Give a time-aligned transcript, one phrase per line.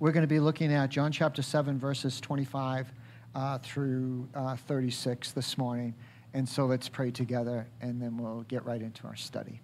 [0.00, 2.90] we're going to be looking at John chapter 7, verses 25
[3.34, 5.94] uh, through uh, 36 this morning.
[6.32, 9.60] And so let's pray together, and then we'll get right into our study.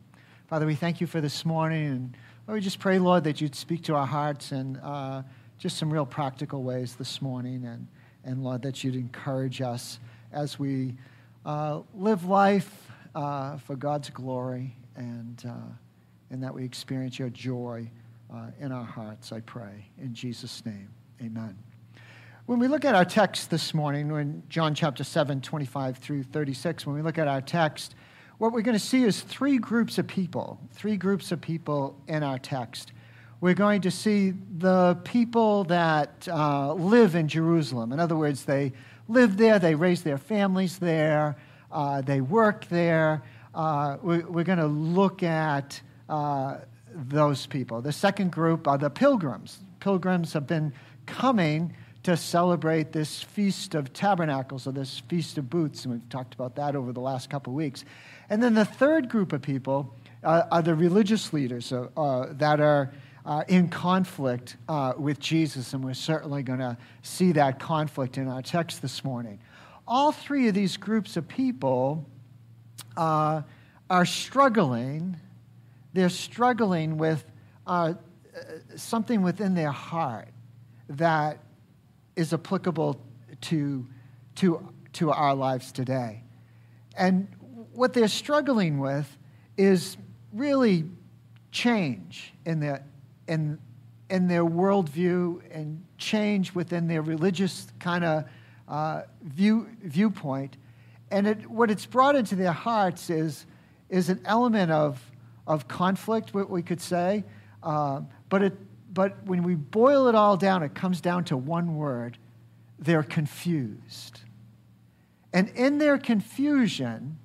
[0.47, 3.55] Father, we thank you for this morning, and Lord, we just pray, Lord, that you'd
[3.55, 5.23] speak to our hearts in uh,
[5.59, 7.87] just some real practical ways this morning, and,
[8.23, 10.01] and Lord, that you'd encourage us
[10.33, 10.97] as we
[11.47, 15.73] uh, live life uh, for God's glory, and, uh,
[16.31, 17.91] and that we experience your joy
[18.33, 19.89] uh, in our hearts, I pray.
[19.99, 20.89] In Jesus' name,
[21.21, 21.57] amen.
[22.47, 26.87] When we look at our text this morning, in John chapter 7, 25 through 36,
[26.87, 27.95] when we look at our text,
[28.39, 32.23] what we're going to see is three groups of people, three groups of people in
[32.23, 32.93] our text.
[33.41, 37.93] We're going to see the people that uh, live in Jerusalem.
[37.93, 38.73] In other words, they
[39.09, 41.37] live there, they raise their families there,
[41.73, 43.23] uh, they work there.
[43.55, 46.59] Uh, we, are going to look at uh,
[46.97, 47.83] those people.
[47.83, 49.59] The second group are the pilgrims.
[49.81, 50.73] Pilgrims have been
[51.05, 56.35] coming to celebrate this Feast of Tabernacles or this Feast of Booths, and we've talked
[56.35, 57.85] about that over the last couple of weeks.
[58.31, 62.61] And then the third group of people uh, are the religious leaders uh, uh, that
[62.61, 62.93] are
[63.25, 68.29] uh, in conflict uh, with Jesus, and we're certainly going to see that conflict in
[68.29, 69.41] our text this morning.
[69.87, 72.07] All three of these groups of people
[72.97, 73.43] uh,
[73.91, 75.17] are struggling.
[75.97, 77.25] They're struggling with
[78.75, 80.29] something within their heart
[80.91, 81.39] that
[82.17, 83.01] is applicable
[83.41, 83.87] to,
[84.35, 86.23] to, to our lives today.
[86.99, 87.29] And
[87.73, 89.17] what they're struggling with
[89.57, 89.97] is
[90.35, 90.85] really
[91.51, 92.85] change in their,
[93.27, 93.59] in,
[94.11, 98.25] in their worldview and change within their religious kind of
[98.69, 100.59] uh, view, viewpoint.
[101.11, 103.47] And it, what it's brought into their hearts is,
[103.89, 105.03] is an element of,
[105.47, 107.25] of conflict, what we could say,
[107.63, 108.57] uh, but it,
[108.93, 112.19] but when we boil it all down, it comes down to one word
[112.79, 114.21] they're confused.
[115.33, 117.19] And in their confusion,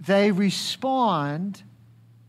[0.00, 1.62] they respond,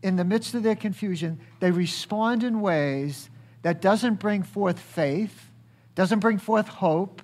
[0.02, 3.30] in the midst of their confusion, they respond in ways
[3.62, 5.50] that doesn't bring forth faith,
[5.94, 7.22] doesn't bring forth hope,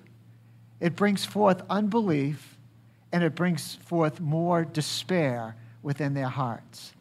[0.79, 2.57] it brings forth unbelief,
[3.11, 6.93] and it brings forth more despair within their hearts.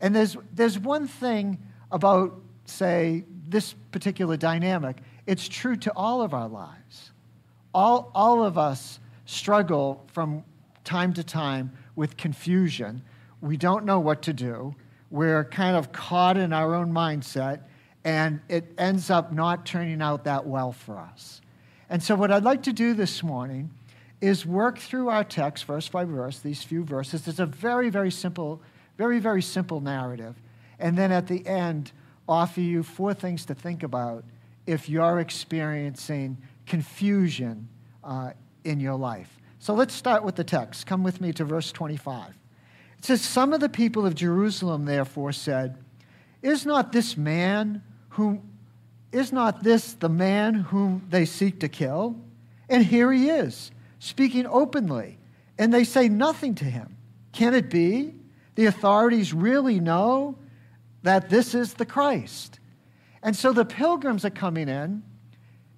[0.00, 1.58] And there's, there's one thing
[1.90, 7.12] about say, this particular dynamic, it's true to all of our lives.
[7.74, 10.44] All, all of us struggle from
[10.84, 13.02] time to time with confusion.
[13.40, 14.74] We don't know what to do.
[15.10, 17.62] We're kind of caught in our own mindset,
[18.04, 21.40] and it ends up not turning out that well for us.
[21.88, 23.70] And so, what I'd like to do this morning
[24.20, 27.26] is work through our text, verse by verse, these few verses.
[27.26, 28.60] It's a very, very simple,
[29.00, 30.36] very, very simple narrative.
[30.78, 31.90] And then at the end,
[32.28, 34.24] offer you four things to think about
[34.66, 37.66] if you're experiencing confusion
[38.04, 39.40] uh, in your life.
[39.58, 40.86] So let's start with the text.
[40.86, 42.34] Come with me to verse 25.
[42.98, 45.78] It says, Some of the people of Jerusalem therefore said,
[46.42, 48.50] Is not this man whom
[49.12, 52.20] is not this the man whom they seek to kill?
[52.68, 55.16] And here he is, speaking openly,
[55.58, 56.98] and they say nothing to him.
[57.32, 58.19] Can it be?
[58.60, 60.36] The authorities really know
[61.02, 62.60] that this is the Christ.
[63.22, 65.02] And so the pilgrims are coming in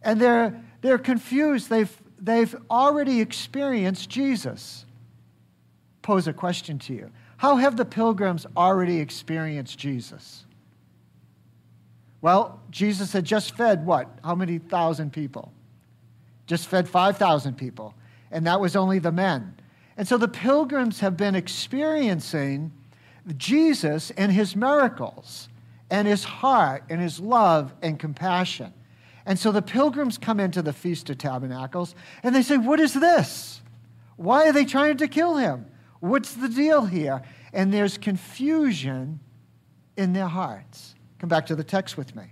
[0.03, 1.71] and they're, they're confused.
[1.71, 4.85] They've, they've already experienced Jesus.
[6.03, 10.45] Pose a question to you How have the pilgrims already experienced Jesus?
[12.21, 14.09] Well, Jesus had just fed what?
[14.25, 15.53] How many thousand people?
[16.49, 17.95] Just fed 5,000 people.
[18.33, 19.55] And that was only the men.
[19.97, 22.73] And so the pilgrims have been experiencing
[23.37, 25.49] Jesus and his miracles
[25.91, 28.73] and his heart and his love and compassion.
[29.27, 32.95] And so the pilgrims come into the Feast of Tabernacles and they say, What is
[32.95, 33.61] this?
[34.17, 35.67] Why are they trying to kill him?
[36.01, 37.23] What's the deal here?
[37.53, 39.21] And there's confusion
[39.97, 40.95] in their hearts.
[41.19, 42.25] Come back to the text with me.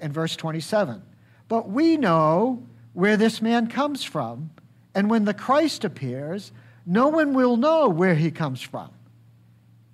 [0.00, 1.02] In verse 27.
[1.48, 4.50] But we know where this man comes from,
[4.94, 6.52] and when the Christ appears,
[6.86, 8.90] no one will know where he comes from.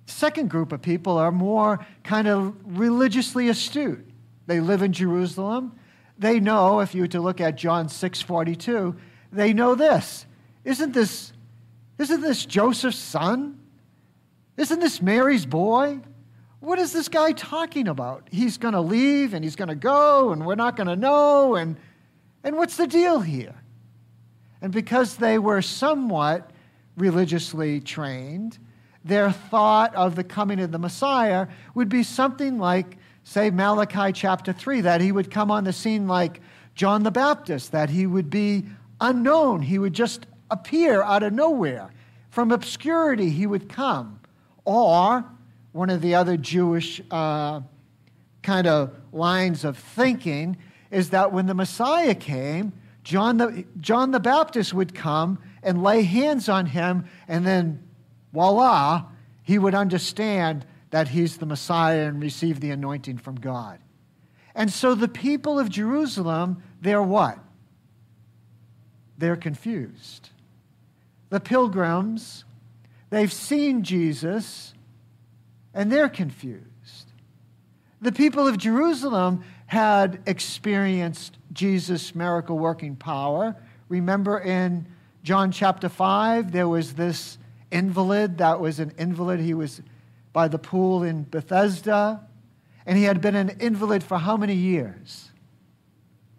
[0.05, 4.07] Second group of people are more kind of religiously astute.
[4.47, 5.77] They live in Jerusalem.
[6.17, 8.95] They know, if you were to look at John 6:42,
[9.31, 10.25] they know this.
[10.63, 11.33] Isn't this,
[11.99, 13.59] isn't this Joseph's son?
[14.55, 15.99] Isn't this Mary's boy?
[16.59, 18.27] What is this guy talking about?
[18.31, 21.55] He's going to leave and he's going to go and we're not going to know.
[21.55, 21.77] And,
[22.43, 23.53] and what's the deal here?
[24.61, 26.51] And because they were somewhat
[26.95, 28.57] religiously trained,
[29.03, 34.53] their thought of the coming of the Messiah would be something like say, Malachi chapter
[34.53, 36.39] 3, that he would come on the scene like
[36.75, 38.63] John the Baptist, that he would be
[39.01, 39.61] unknown.
[39.61, 41.91] He would just appear out of nowhere.
[42.29, 44.21] From obscurity, he would come.
[44.63, 45.25] Or
[45.73, 47.61] one of the other Jewish uh,
[48.43, 50.55] kind of lines of thinking
[50.89, 52.71] is that when the Messiah came,
[53.07, 57.81] John the, John the Baptist would come and lay hands on him, and then
[58.33, 59.05] voila,
[59.43, 63.79] he would understand that he's the Messiah and receive the anointing from God.
[64.53, 67.39] And so the people of Jerusalem, they're what?
[69.17, 70.31] They're confused.
[71.29, 72.43] The pilgrims,
[73.09, 74.73] they've seen Jesus
[75.73, 77.13] and they're confused.
[78.01, 83.55] The people of Jerusalem had experienced Jesus' miracle working power.
[83.89, 84.87] Remember in
[85.23, 87.37] John chapter 5, there was this
[87.71, 89.41] invalid that was an invalid.
[89.41, 89.81] He was
[90.31, 92.21] by the pool in Bethesda,
[92.85, 95.31] and he had been an invalid for how many years?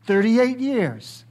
[0.05, 1.25] 38 years.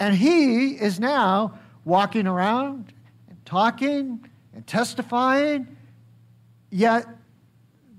[0.00, 2.92] And he is now walking around
[3.28, 5.76] and talking and testifying,
[6.70, 7.06] yet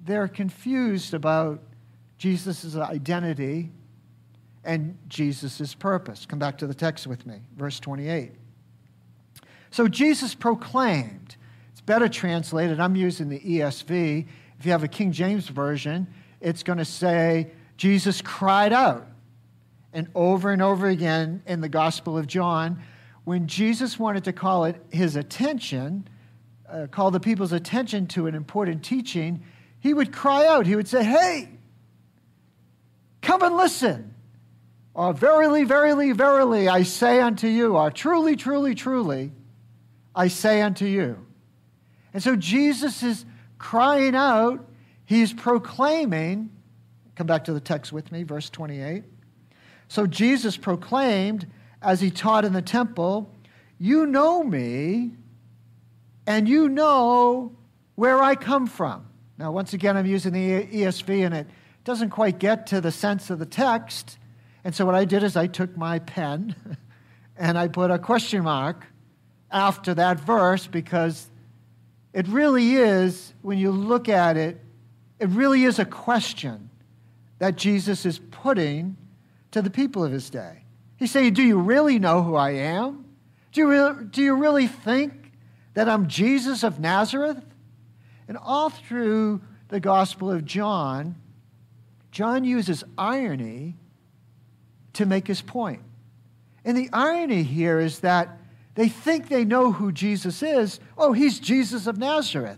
[0.04, 1.62] they're confused about
[2.18, 3.72] Jesus' identity
[4.66, 6.26] and Jesus' purpose.
[6.26, 8.32] Come back to the text with me, verse 28.
[9.72, 11.36] So Jesus proclaimed,
[11.72, 14.28] it's better translated, I'm using the ESV.
[14.60, 16.08] If you have a King James Version,
[16.42, 19.08] it's going to say, Jesus cried out.
[19.94, 22.82] And over and over again in the Gospel of John,
[23.24, 26.08] when Jesus wanted to call it his attention,
[26.70, 29.44] uh, call the people's attention to an important teaching,
[29.80, 30.66] he would cry out.
[30.66, 31.50] He would say, Hey,
[33.22, 34.15] come and listen.
[34.95, 39.33] Or verily, verily, verily, I say unto you, or truly, truly, truly,
[40.15, 41.18] I say unto you.
[42.13, 43.25] And so Jesus is
[43.57, 44.65] crying out,
[45.06, 46.50] he's proclaiming.
[47.15, 49.03] Come back to the text with me, verse 28.
[49.89, 51.45] So Jesus proclaimed
[51.81, 53.30] as he taught in the temple,
[53.77, 55.12] You know me,
[56.25, 57.51] and you know
[57.95, 59.06] where I come from.
[59.38, 61.47] Now, once again, I'm using the ESV, and it
[61.83, 64.18] doesn't quite get to the sense of the text.
[64.66, 66.56] And so, what I did is I took my pen
[67.38, 68.88] and I put a question mark
[69.52, 71.30] after that verse because
[72.14, 74.60] it really is, when you look at it,
[75.20, 76.72] it really is a question
[77.38, 78.98] that Jesus is putting
[79.52, 80.64] to the people of his day.
[80.98, 83.06] He's saying, Do you really know who I am?
[83.52, 85.32] Do you, really, do you really think
[85.76, 87.44] that I'm Jesus of Nazareth?
[88.28, 91.18] And all through the Gospel of John,
[92.12, 93.76] John uses irony
[94.95, 95.81] to make his point.
[96.63, 98.39] And the irony here is that
[98.74, 100.80] they think they know who Jesus is.
[100.97, 102.57] Oh, he's Jesus of Nazareth.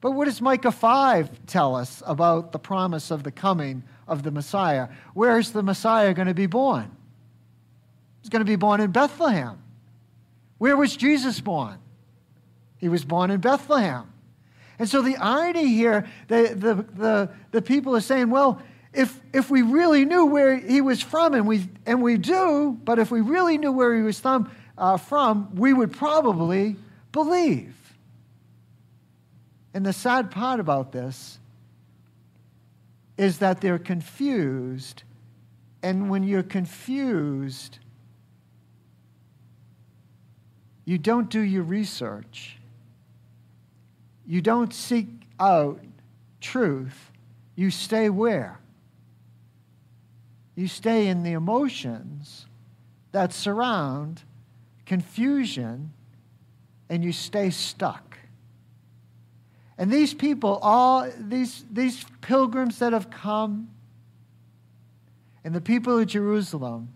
[0.00, 4.30] But what does Micah 5 tell us about the promise of the coming of the
[4.30, 4.88] Messiah?
[5.14, 6.90] Where is the Messiah going to be born?
[8.20, 9.62] He's going to be born in Bethlehem.
[10.58, 11.78] Where was Jesus born?
[12.78, 14.10] He was born in Bethlehem.
[14.78, 18.60] And so the irony here, the, the, the, the people are saying, well,
[18.94, 22.98] if, if we really knew where he was from, and we, and we do, but
[22.98, 26.76] if we really knew where he was from, uh, from, we would probably
[27.12, 27.74] believe.
[29.72, 31.38] And the sad part about this
[33.18, 35.02] is that they're confused.
[35.82, 37.78] And when you're confused,
[40.84, 42.58] you don't do your research.
[44.26, 45.08] You don't seek
[45.40, 45.80] out
[46.40, 47.10] truth.
[47.56, 48.58] You stay where?
[50.54, 52.46] You stay in the emotions
[53.12, 54.22] that surround
[54.86, 55.92] confusion,
[56.88, 58.18] and you stay stuck.
[59.78, 63.70] And these people, all these, these pilgrims that have come,
[65.42, 66.88] and the people of Jerusalem,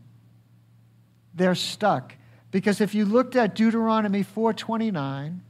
[1.34, 2.14] they're stuck.
[2.50, 5.40] Because if you looked at Deuteronomy 4:29,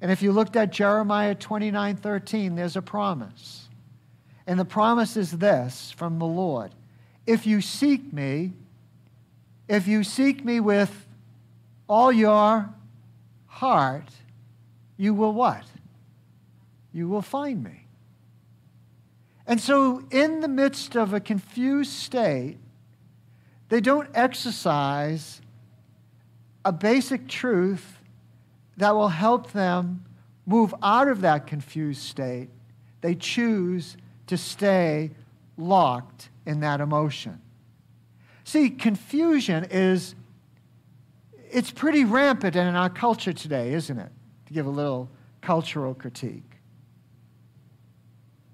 [0.00, 3.68] and if you looked at Jeremiah 29:13, there's a promise.
[4.46, 6.74] And the promise is this from the Lord.
[7.26, 8.52] If you seek me,
[9.68, 11.06] if you seek me with
[11.88, 12.68] all your
[13.46, 14.08] heart,
[14.96, 15.64] you will what?
[16.92, 17.86] You will find me.
[19.46, 22.58] And so, in the midst of a confused state,
[23.68, 25.40] they don't exercise
[26.64, 27.98] a basic truth
[28.76, 30.04] that will help them
[30.46, 32.48] move out of that confused state.
[33.00, 35.10] They choose to stay
[35.66, 37.40] locked in that emotion.
[38.44, 40.14] See, confusion is
[41.50, 44.10] it's pretty rampant in our culture today, isn't it?
[44.46, 45.08] To give a little
[45.40, 46.52] cultural critique.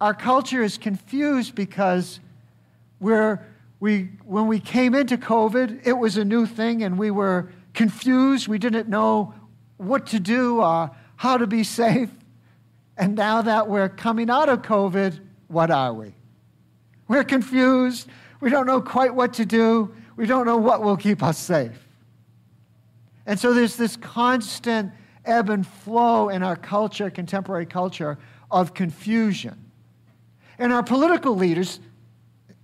[0.01, 2.21] our culture is confused because
[3.01, 3.45] we're,
[3.81, 8.49] we, when we came into COVID, it was a new thing and we were confused.
[8.49, 9.35] We didn't know
[9.77, 12.11] what to do, uh, how to be safe.
[12.97, 16.15] And now that we're coming out of COVID, what are we?
[17.09, 18.09] We're confused.
[18.41, 19.95] We don't know quite what to do.
[20.17, 21.87] We don't know what will keep us safe.
[23.27, 24.93] And so there's this constant
[25.25, 28.19] ebb and flow in our culture, contemporary culture,
[28.51, 29.71] of confusion.
[30.59, 31.81] And our political leaders,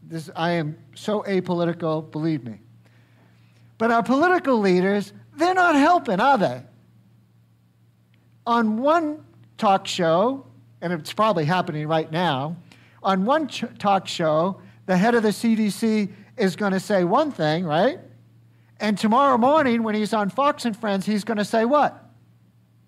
[0.02, 2.60] this, I am so apolitical, believe me.
[3.78, 6.62] But our political leaders, they're not helping, are they?
[8.46, 9.24] On one
[9.58, 10.46] talk show,
[10.80, 12.56] and it's probably happening right now,
[13.04, 17.30] on one ch- talk show, the head of the CDC is going to say one
[17.30, 18.00] thing, right?
[18.80, 22.04] And tomorrow morning, when he's on Fox and Friends, he's going to say what?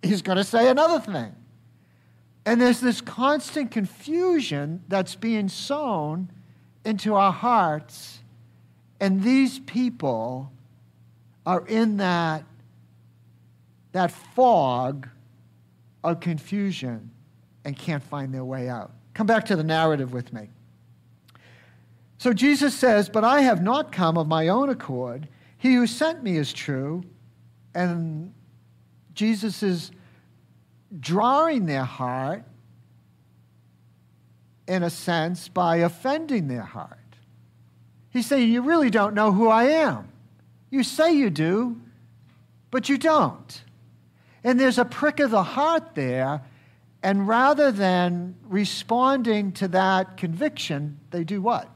[0.03, 1.35] He's going to say another thing.
[2.45, 6.31] And there's this constant confusion that's being sown
[6.85, 8.21] into our hearts.
[9.01, 10.53] And these people
[11.45, 12.45] are in that,
[13.93, 15.09] that fog
[16.05, 17.11] of confusion
[17.65, 18.93] and can't find their way out.
[19.17, 20.51] Come back to the narrative with me.
[22.19, 25.27] So Jesus says, But I have not come of my own accord.
[25.57, 27.03] He who sent me is true.
[27.75, 28.35] And
[29.15, 29.91] Jesus is
[31.01, 32.45] drawing their heart,
[34.69, 36.99] in a sense, by offending their heart.
[38.11, 40.09] He's saying, You really don't know who I am.
[40.69, 41.81] You say you do,
[42.71, 43.63] but you don't.
[44.45, 46.43] And there's a prick of the heart there.
[47.03, 51.71] And rather than responding to that conviction, they do what?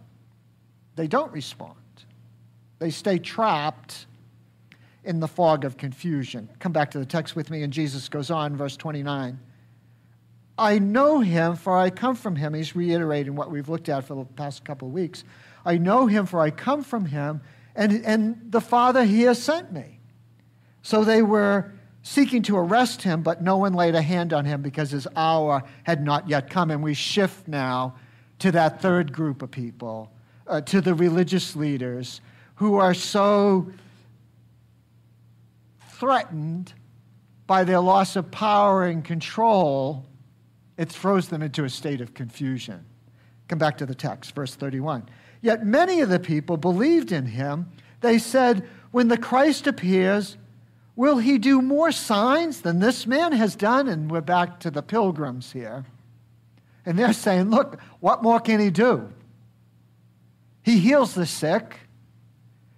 [0.96, 1.76] They don't respond.
[2.78, 4.06] They stay trapped
[5.04, 6.48] in the fog of confusion.
[6.58, 9.38] Come back to the text with me, and Jesus goes on, verse 29.
[10.58, 12.52] I know him, for I come from him.
[12.52, 15.24] He's reiterating what we've looked at for the past couple of weeks.
[15.64, 17.40] I know him, for I come from him,
[17.74, 20.00] and, and the Father, he has sent me.
[20.82, 24.62] So they were seeking to arrest him, but no one laid a hand on him
[24.62, 26.70] because his hour had not yet come.
[26.70, 27.94] And we shift now
[28.38, 30.10] to that third group of people,
[30.46, 32.20] uh, to the religious leaders
[32.56, 33.70] who are so
[35.92, 36.72] threatened
[37.46, 40.06] by their loss of power and control,
[40.78, 42.84] it throws them into a state of confusion.
[43.48, 45.08] Come back to the text, verse 31.
[45.42, 47.70] Yet many of the people believed in him.
[48.00, 50.36] They said, When the Christ appears,
[51.00, 53.88] will he do more signs than this man has done?
[53.88, 55.86] And we're back to the pilgrims here.
[56.84, 59.10] And they're saying, Look, what more can he do?
[60.62, 61.78] He heals the sick,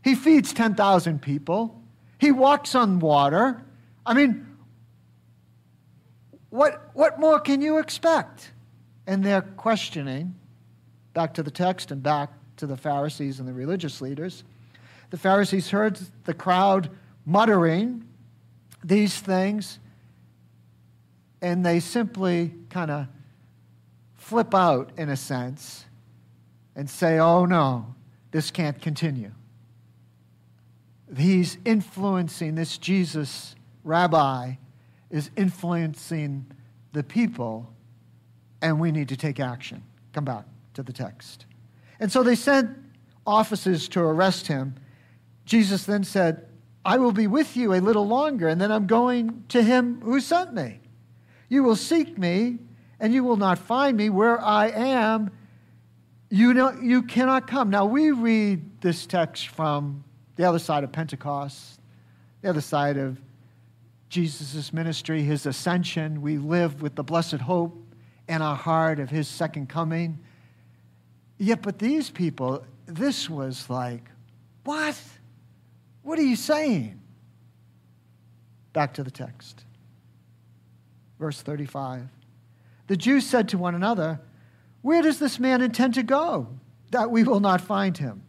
[0.05, 1.83] he feeds 10,000 people.
[2.19, 3.61] He walks on water.
[4.07, 4.47] I mean,
[6.51, 8.53] what, what more can you expect?
[9.09, 10.37] And they're questioning,
[11.13, 14.45] back to the text and back to the Pharisees and the religious leaders.
[15.11, 16.89] The Pharisees heard the crowd
[17.27, 18.05] muttering
[18.83, 19.79] these things,
[21.41, 23.07] and they simply kind of
[24.17, 25.85] flip out, in a sense,
[26.77, 27.95] and say, oh no,
[28.31, 29.33] this can't continue
[31.17, 34.55] he's influencing this Jesus rabbi
[35.11, 36.47] is influencing
[36.93, 37.73] the people,
[38.61, 39.83] and we need to take action.
[40.13, 41.47] Come back to the text.
[42.01, 42.71] And so they sent
[43.27, 44.75] officers to arrest him.
[45.45, 46.47] Jesus then said,
[46.85, 50.21] I will be with you a little longer, and then I'm going to him who
[50.21, 50.81] sent me.
[51.49, 52.59] You will seek me,
[52.99, 55.31] and you will not find me where I am.
[56.29, 57.71] You, know, you cannot come.
[57.71, 60.03] Now, we read this text from
[60.37, 61.79] the other side of Pentecost,
[62.41, 63.21] the other side of
[64.09, 66.21] Jesus' ministry, his ascension.
[66.21, 67.77] We live with the blessed hope
[68.29, 70.19] in our heart of his second coming.
[71.39, 74.09] Yet, but these people, this was like,
[74.65, 75.01] what?
[76.03, 77.01] What are you saying?
[78.73, 79.65] Back to the text.
[81.19, 82.09] Verse 35.
[82.89, 84.21] The Jews said to one another,
[84.83, 86.49] Where does this man intend to go,
[86.91, 88.23] that we will not find him?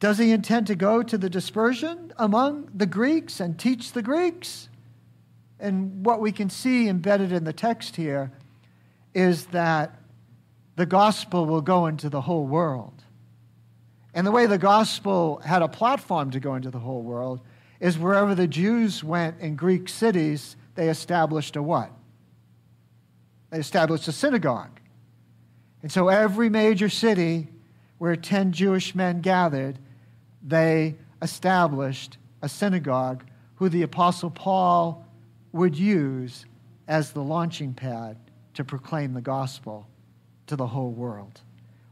[0.00, 4.68] Does he intend to go to the dispersion among the Greeks and teach the Greeks?
[5.58, 8.30] And what we can see embedded in the text here
[9.14, 9.98] is that
[10.76, 12.93] the gospel will go into the whole world.
[14.14, 17.40] And the way the gospel had a platform to go into the whole world
[17.80, 21.90] is wherever the Jews went in Greek cities, they established a what?
[23.50, 24.80] They established a synagogue.
[25.82, 27.48] And so every major city
[27.98, 29.78] where 10 Jewish men gathered,
[30.42, 33.24] they established a synagogue
[33.56, 35.06] who the Apostle Paul
[35.52, 36.46] would use
[36.86, 38.16] as the launching pad
[38.54, 39.88] to proclaim the gospel
[40.46, 41.40] to the whole world.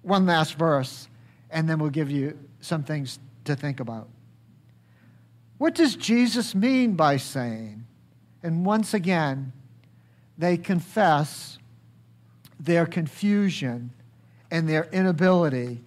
[0.02, 1.08] One last verse,
[1.52, 4.08] and then we'll give you some things to think about.
[5.58, 7.86] What does Jesus mean by saying?
[8.42, 9.52] And once again,
[10.36, 11.58] they confess
[12.58, 13.92] their confusion
[14.50, 15.80] and their inability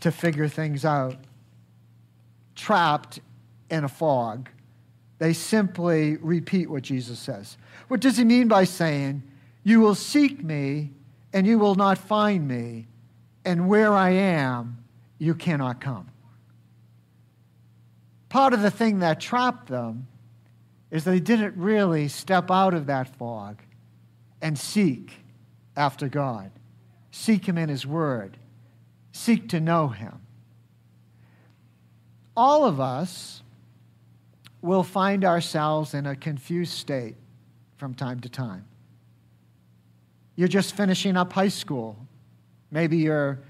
[0.00, 1.16] to figure things out,
[2.56, 3.20] trapped
[3.70, 4.48] in a fog.
[5.18, 7.56] They simply repeat what Jesus says.
[7.88, 9.22] What does he mean by saying,
[9.62, 10.90] You will seek me
[11.32, 12.88] and you will not find me,
[13.44, 14.79] and where I am,
[15.20, 16.08] you cannot come?
[18.30, 20.08] Part of the thing that trapped them
[20.90, 23.62] is they didn't really step out of that fog
[24.42, 25.12] and seek
[25.76, 26.50] after God,
[27.10, 28.38] seek Him in His Word,
[29.12, 30.20] seek to know Him.
[32.36, 33.42] All of us
[34.62, 37.16] will find ourselves in a confused state
[37.76, 38.64] from time to time.
[40.36, 42.06] You're just finishing up high school.
[42.70, 43.40] Maybe you're,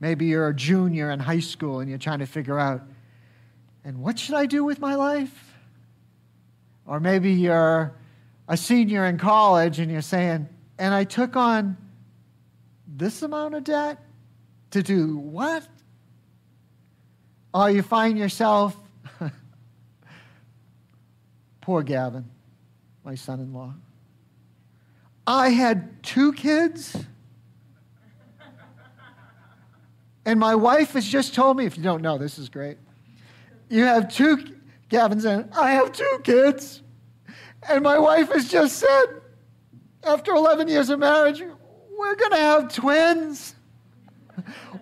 [0.00, 2.82] maybe you're a junior in high school and you're trying to figure out,
[3.84, 5.54] and what should I do with my life?
[6.86, 7.94] Or maybe you're
[8.48, 10.48] a senior in college and you're saying,
[10.78, 11.76] and I took on
[12.86, 13.98] this amount of debt
[14.70, 15.66] to do what?
[17.52, 18.76] Or you find yourself,
[21.60, 22.28] poor Gavin,
[23.04, 23.74] my son in law.
[25.26, 26.96] I had two kids.
[30.26, 32.78] And my wife has just told me, if you don't know, this is great.
[33.70, 34.56] You have two,
[34.88, 36.82] Gavin said, I have two kids.
[37.68, 39.06] And my wife has just said,
[40.02, 41.42] after 11 years of marriage,
[41.96, 43.54] we're going to have twins.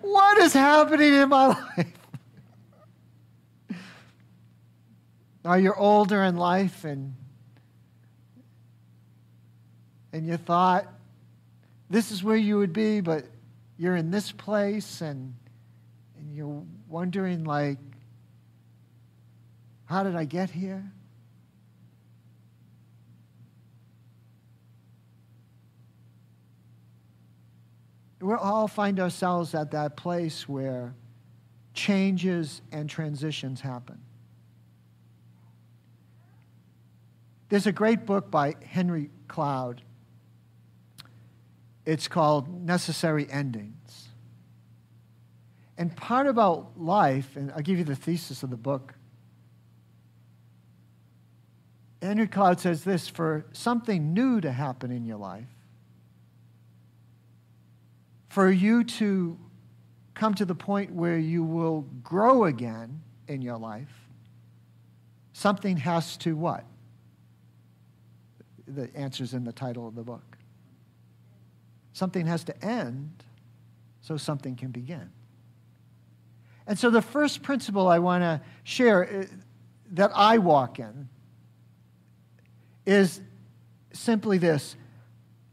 [0.01, 1.47] What is happening in my
[1.77, 1.93] life?
[5.43, 7.13] Now you're older in life and
[10.11, 10.87] and you thought
[11.89, 13.25] this is where you would be, but
[13.77, 15.35] you're in this place and
[16.17, 17.79] and you're wondering like
[19.85, 20.91] how did I get here?
[28.25, 30.95] we all find ourselves at that place where
[31.75, 33.99] changes and transitions happen.
[37.49, 39.83] There's a great book by Henry Cloud.
[41.85, 44.09] It's called Necessary Endings.
[45.77, 48.95] And part about life, and I'll give you the thesis of the book.
[52.01, 55.47] Henry Cloud says this for something new to happen in your life,
[58.29, 59.37] for you to
[60.13, 64.07] come to the point where you will grow again in your life,
[65.33, 66.63] something has to what?
[68.67, 70.34] The answer's in the title of the book.
[71.95, 73.23] Something has to end
[74.01, 75.11] so something can begin.
[76.67, 79.25] And so the first principle I want to share uh,
[79.91, 81.07] that I walk in
[82.85, 83.21] is
[83.93, 84.75] simply this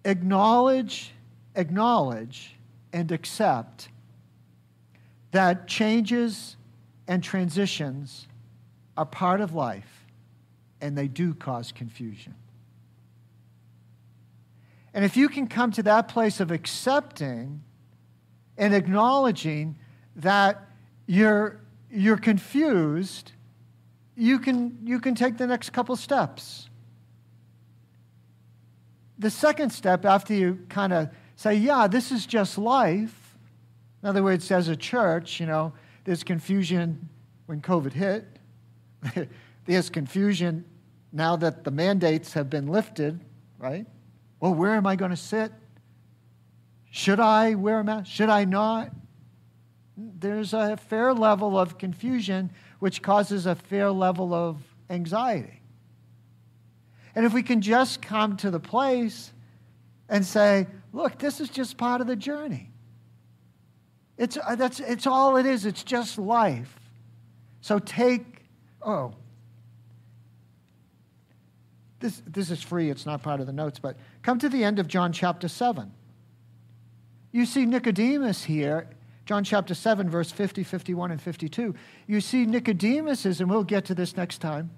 [0.05, 1.13] acknowledge,
[1.55, 2.57] acknowledge
[2.93, 3.89] and accept
[5.31, 6.57] that changes
[7.07, 8.27] and transitions
[8.97, 10.07] are part of life
[10.81, 12.35] and they do cause confusion.
[14.95, 17.63] And if you can come to that place of accepting
[18.59, 19.77] and acknowledging
[20.17, 20.69] that
[21.07, 23.33] you're, you're confused,
[24.17, 26.69] you can, you can take the next couple steps.
[29.19, 33.37] The second step, after you kind of say, yeah, this is just life.
[34.03, 35.73] In other words, as a church, you know,
[36.05, 37.09] there's confusion
[37.47, 38.27] when COVID hit.
[39.65, 40.65] there's confusion
[41.13, 43.21] now that the mandates have been lifted,
[43.59, 43.87] right?
[44.43, 45.53] Well, where am I going to sit?
[46.91, 48.11] Should I wear a mask?
[48.11, 48.91] Should I not?
[49.97, 52.51] There's a fair level of confusion,
[52.81, 55.63] which causes a fair level of anxiety.
[57.15, 59.33] And if we can just come to the place
[60.09, 62.73] and say, look, this is just part of the journey.
[64.19, 66.81] It's, uh, that's, it's all it is, it's just life.
[67.61, 68.27] So take,
[68.85, 69.15] oh,
[72.03, 74.79] this, this is free, it's not part of the notes, but come to the end
[74.79, 75.91] of John chapter 7.
[77.31, 78.91] You see Nicodemus here,
[79.25, 81.75] John chapter 7, verse 50, 51, and 52.
[82.07, 84.71] You see Nicodemus is, and we'll get to this next time,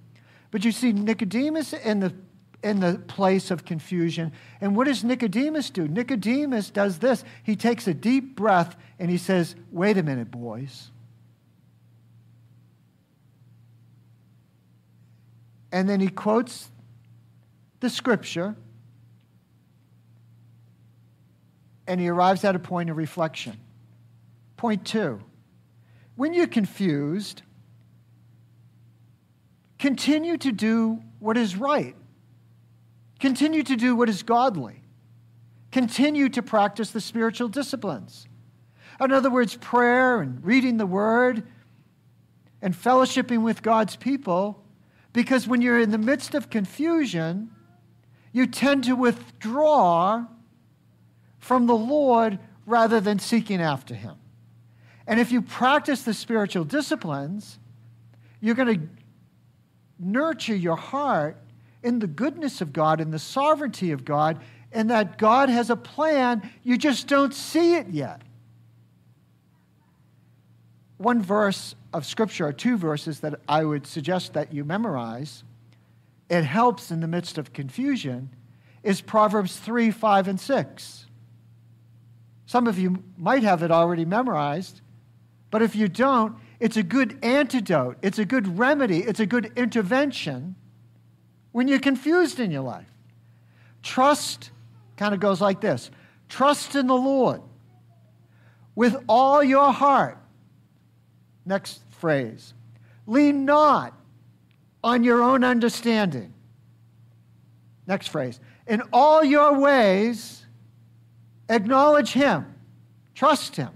[0.52, 2.14] but you see Nicodemus in the
[2.62, 4.32] in the place of confusion.
[4.60, 5.86] And what does Nicodemus do?
[5.86, 7.22] Nicodemus does this.
[7.42, 10.90] He takes a deep breath and he says, Wait a minute, boys.
[15.70, 16.70] And then he quotes
[17.80, 18.56] the scripture
[21.86, 23.58] and he arrives at a point of reflection.
[24.56, 25.20] Point two
[26.16, 27.42] when you're confused,
[29.78, 31.96] continue to do what is right,
[33.18, 34.80] continue to do what is godly,
[35.72, 38.28] continue to practice the spiritual disciplines.
[39.00, 41.48] In other words, prayer and reading the word
[42.62, 44.64] and fellowshipping with God's people,
[45.12, 47.50] because when you're in the midst of confusion,
[48.34, 50.26] you tend to withdraw
[51.38, 54.16] from the Lord rather than seeking after Him.
[55.06, 57.60] And if you practice the spiritual disciplines,
[58.40, 58.88] you're going to
[60.00, 61.36] nurture your heart
[61.84, 64.40] in the goodness of God, in the sovereignty of God,
[64.72, 66.50] and that God has a plan.
[66.64, 68.20] You just don't see it yet.
[70.96, 75.44] One verse of Scripture, or two verses that I would suggest that you memorize,
[76.28, 78.30] it helps in the midst of confusion,
[78.82, 81.06] is Proverbs 3, 5, and 6.
[82.46, 84.80] Some of you might have it already memorized,
[85.50, 89.52] but if you don't, it's a good antidote, it's a good remedy, it's a good
[89.56, 90.54] intervention
[91.52, 92.86] when you're confused in your life.
[93.82, 94.50] Trust
[94.96, 95.90] kind of goes like this
[96.28, 97.42] Trust in the Lord
[98.74, 100.18] with all your heart.
[101.46, 102.54] Next phrase.
[103.06, 103.94] Lean not
[104.84, 106.32] on your own understanding.
[107.86, 108.38] Next phrase.
[108.66, 110.44] In all your ways,
[111.48, 112.54] acknowledge Him,
[113.14, 113.70] trust Him.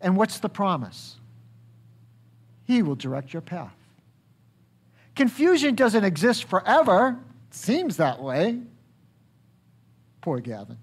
[0.00, 1.16] And what's the promise?
[2.66, 3.74] He will direct your path.
[5.16, 7.18] Confusion doesn't exist forever.
[7.50, 8.60] Seems that way.
[10.20, 10.78] Poor Gavin.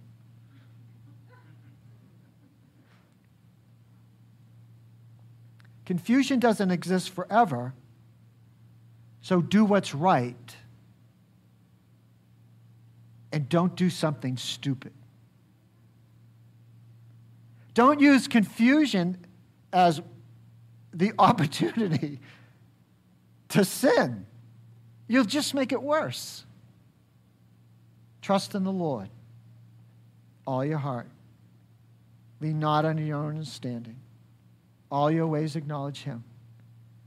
[5.86, 7.74] Confusion doesn't exist forever.
[9.22, 10.56] So do what's right
[13.32, 14.94] and don't do something stupid.
[17.74, 19.18] Don't use confusion
[19.72, 20.02] as
[20.94, 22.20] the opportunity
[23.50, 24.26] to sin.
[25.08, 26.46] You'll just make it worse.
[28.22, 29.10] Trust in the Lord,
[30.46, 31.10] all your heart.
[32.40, 33.98] Lean not on your own understanding.
[34.92, 36.24] All your ways acknowledge Him,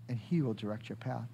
[0.08, 1.28] and He will direct your path.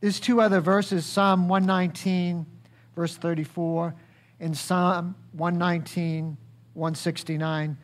[0.00, 2.46] There's two other verses Psalm 119,
[2.94, 3.94] verse 34,
[4.40, 6.36] and Psalm 119,
[6.74, 7.78] 169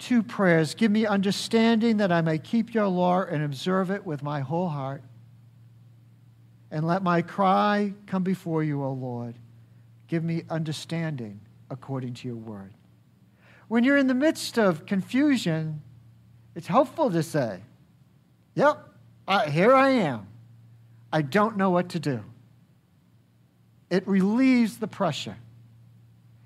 [0.00, 0.74] two prayers.
[0.74, 4.68] Give me understanding that I may keep your law and observe it with my whole
[4.68, 5.02] heart.
[6.72, 9.36] And let my cry come before you, O Lord.
[10.08, 12.72] Give me understanding according to your word.
[13.68, 15.82] When you're in the midst of confusion,
[16.56, 17.60] it's helpful to say,
[18.54, 18.88] Yep,
[19.48, 20.26] here I am.
[21.12, 22.22] I don't know what to do.
[23.90, 25.36] It relieves the pressure.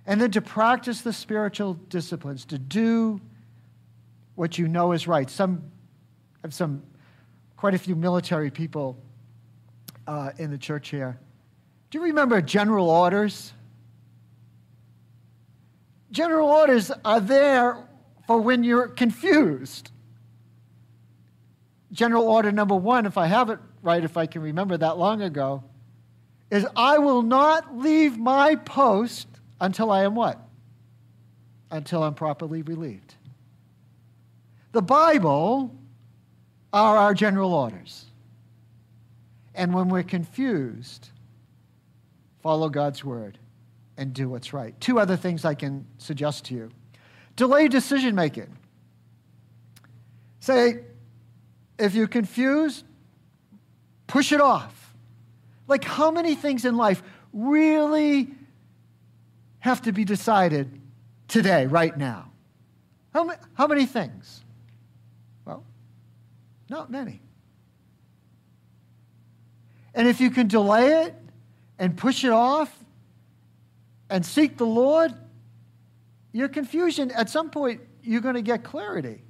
[0.06, 3.20] And then to practice the spiritual disciplines, to do
[4.34, 5.28] what you know is right.
[5.30, 5.70] Some
[6.50, 6.82] some,
[7.56, 8.98] quite a few military people
[10.06, 11.18] uh, in the church here.
[11.90, 13.52] Do you remember general orders?
[16.10, 17.78] General orders are there
[18.26, 19.90] for when you're confused.
[21.94, 25.22] General order number one, if I have it right, if I can remember that long
[25.22, 25.62] ago,
[26.50, 29.28] is I will not leave my post
[29.60, 30.38] until I am what?
[31.70, 33.14] Until I'm properly relieved.
[34.72, 35.72] The Bible
[36.72, 38.06] are our general orders.
[39.54, 41.10] And when we're confused,
[42.42, 43.38] follow God's word
[43.96, 44.78] and do what's right.
[44.80, 46.70] Two other things I can suggest to you
[47.36, 48.56] delay decision making.
[50.40, 50.80] Say,
[51.78, 52.84] if you're confused,
[54.06, 54.94] push it off.
[55.66, 58.28] Like, how many things in life really
[59.60, 60.80] have to be decided
[61.26, 62.30] today, right now?
[63.12, 64.44] How, how many things?
[65.44, 65.64] Well,
[66.68, 67.20] not many.
[69.94, 71.14] And if you can delay it
[71.78, 72.76] and push it off
[74.10, 75.14] and seek the Lord,
[76.32, 79.23] your confusion, at some point, you're going to get clarity.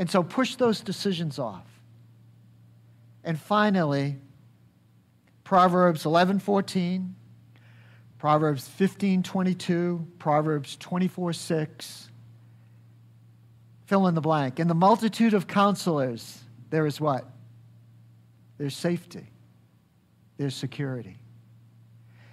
[0.00, 1.66] And so push those decisions off.
[3.22, 4.16] And finally,
[5.44, 7.16] Proverbs 11:14,
[8.16, 12.08] Proverbs 15:22, Proverbs 24:6,
[13.84, 14.58] fill in the blank.
[14.58, 17.30] In the multitude of counselors, there is what?
[18.56, 19.26] There's safety,
[20.38, 21.18] there's security.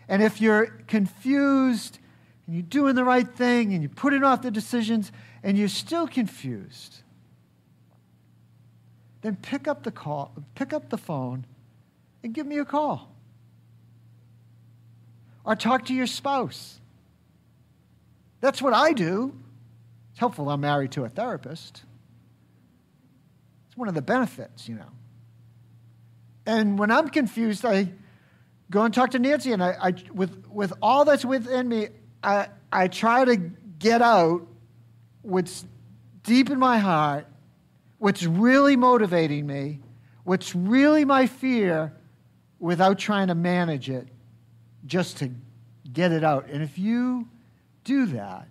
[0.08, 2.00] And if you're confused
[2.46, 5.12] and you're doing the right thing and you're putting off the decisions
[5.44, 7.04] and you're still confused,
[9.22, 11.46] then pick up the call, pick up the phone
[12.24, 13.14] and give me a call.
[15.48, 16.80] or talk to your spouse.
[18.42, 19.34] That's what I do.
[20.12, 21.84] It's helpful I'm married to a therapist.
[23.68, 24.92] It's one of the benefits, you know.
[26.46, 27.94] And when I'm confused, I
[28.70, 31.88] go and talk to Nancy, and I, I with, with all that's within me,
[32.22, 34.46] I, I try to get out
[35.22, 35.66] what's
[36.24, 37.26] deep in my heart,
[38.00, 39.80] what's really motivating me,
[40.24, 41.94] what's really my fear,
[42.60, 44.08] without trying to manage it,
[44.86, 45.32] just to
[45.92, 46.48] get it out.
[46.48, 47.28] And if you
[47.84, 48.48] do that,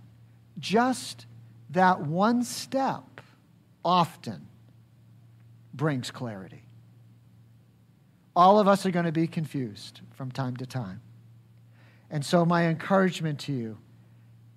[0.58, 1.26] just
[1.70, 3.20] that one step
[3.84, 4.46] often
[5.74, 6.62] brings clarity.
[8.34, 11.00] All of us are going to be confused from time to time.
[12.10, 13.78] And so, my encouragement to you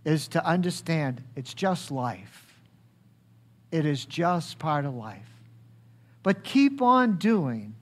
[0.05, 2.48] is to understand it's just life.
[3.71, 5.29] It is just part of life.
[6.23, 7.75] But keep on doing,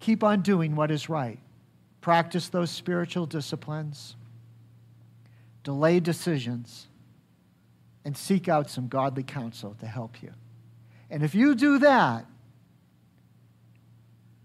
[0.00, 1.38] keep on doing what is right.
[2.00, 4.16] Practice those spiritual disciplines,
[5.64, 6.86] delay decisions,
[8.04, 10.32] and seek out some godly counsel to help you.
[11.10, 12.24] And if you do that,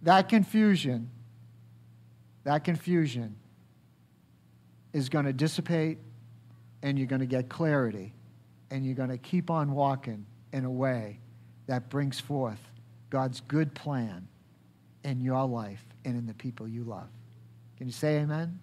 [0.02, 1.10] that confusion,
[2.44, 3.36] that confusion
[4.92, 5.98] is going to dissipate
[6.82, 8.14] and you're going to get clarity
[8.74, 11.20] and you're going to keep on walking in a way
[11.68, 12.60] that brings forth
[13.12, 14.28] God's good plan
[15.04, 17.08] in your life and in the people you love.
[17.78, 18.60] Can you say amen?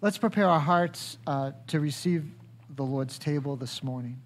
[0.00, 2.24] Let's prepare our hearts uh, to receive
[2.70, 4.22] the Lord's table this morning.